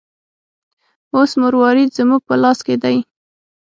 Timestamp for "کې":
2.65-2.75